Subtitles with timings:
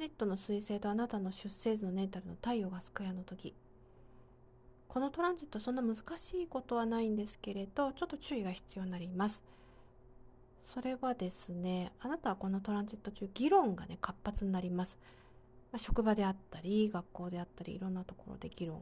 [0.00, 3.54] ジットの彗星とあなたの出生図のネータルの太陽がスクエアの時。
[4.88, 9.42] このトランジットそんな難しいことはないんですけれどちょっと注意が必要になります。
[10.62, 14.96] それはですねあなたはこのトランジット中議論がね活発になります、
[15.72, 18.80] まあ、職場であったり学校であったりいろんなところで議論、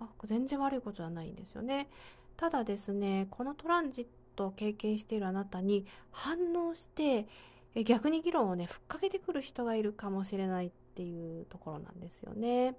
[0.00, 1.88] まあ、全然悪いことはないんですよね。
[2.36, 7.28] ただですねこのトランジットを経験しているあなたに反応して
[7.74, 12.76] 逆に議論をねふっかけてくる人がいるかもしれないっていうところなんですよね。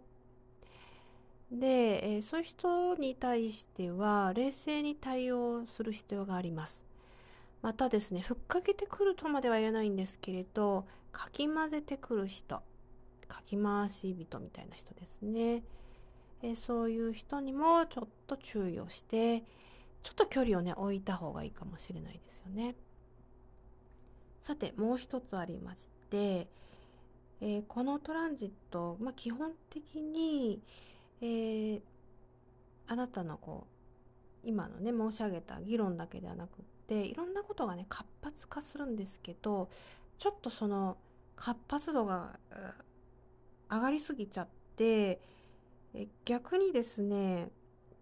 [1.52, 6.84] で、え、そういう人に対しては冷静に対応する必要があります。
[7.62, 12.62] またですね、ふっかけてくるとまでは言えないんですけれど、かき混ぜてくる人、
[13.28, 15.64] かき回し人みたいな人ですね。
[16.41, 19.44] えそういう人にもちょっと注意をして、
[20.02, 22.76] ちょっと距離をね、置いた方がいいかもしれないですよね。
[24.44, 26.48] さて、もう一つありまして、
[27.41, 30.62] えー、このトランジット、まあ、基本的に、
[31.22, 31.82] えー、
[32.88, 33.66] あなたのこ
[34.44, 39.70] う、今のね、申し上げた議論だけではなくっていろんなことがね活発化するんですけど
[40.20, 40.98] ちょっとその
[41.35, 42.38] 活発度が
[43.72, 45.22] 上がりすぎちゃって
[46.26, 47.50] 逆にですね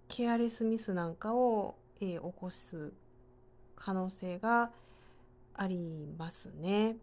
[0.09, 2.92] ケアレスミスなんかを、えー、起こす
[3.76, 4.72] 可能性が
[5.62, 6.98] ありますね。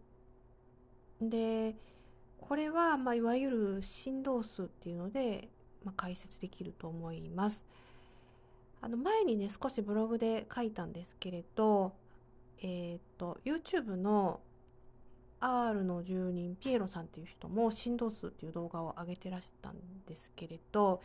[1.21, 1.75] で
[2.41, 5.47] これは、まあ、いわゆる振動数っていうので、
[5.85, 7.65] まあ、解説できると思います。
[8.81, 11.93] あの前にね少しブログで書いたんですけれど
[12.61, 14.41] えっ、ー、と YouTube の
[15.39, 21.01] R の住人ピエロさんっていう人も振動数っていう動画を上げてらしたんですけれど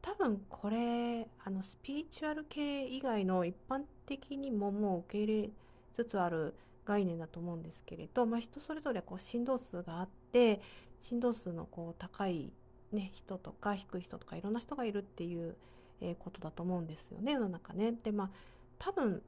[0.00, 5.50] 多分これあのスピリチュアル系以外の一般的にももう受け入れ
[5.96, 10.60] つつある概念だと思うんですけれど、まあ、人それぞれこう振動数があって
[11.00, 12.52] 振動数のこう高い、
[12.92, 15.56] ね、人とか低い人とかいろんな人がいるっていう
[16.00, 17.92] えことだと思うんですよね世の中ね。
[18.02, 18.30] でまあ
[18.78, 19.22] 多分、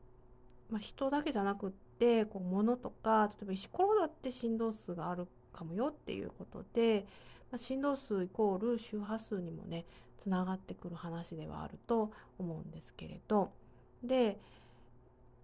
[0.71, 7.07] まあ、人だけじゃなくってこう物とか例えば石ころだって振動数があるかもよっていうことで、
[7.51, 9.87] まあ、振動数イコール周波数にもね
[10.19, 13.51] つながってくる話ではあると思うんですけれど
[14.03, 14.39] で、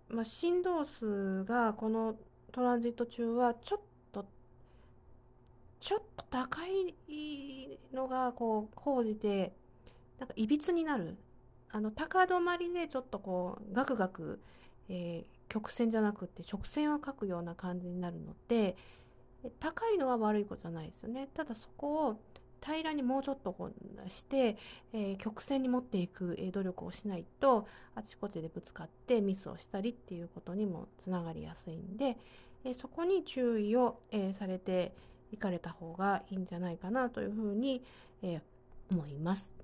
[0.09, 2.17] まあ、振動数がこの
[2.53, 3.81] トランジット中はちょっ
[4.13, 4.27] と
[5.81, 6.95] ちょっと高い
[7.93, 9.53] のがこう講じて
[10.19, 11.17] なんかいびつになる。
[11.75, 14.39] あの高止まりでちょっとこうガクガク、
[14.91, 18.77] えー、曲線じゃなくて直線を描くような感じになるので
[19.59, 21.29] 高いのは悪いことじゃないですよね。
[21.35, 22.21] ただそこを
[22.65, 24.57] 平らにもうちょっとこうして、
[24.93, 32.17] えー、曲線に持っていく努力をしないとあちこちでぶつかってミスをしたりっていうことにもつながりやすいんで、
[32.65, 34.95] えー、そこに注意を、えー、されて
[35.33, 37.83] いかれた方がいいんじゃないかなというふうに、
[38.23, 38.41] え
[38.91, 39.62] 思います。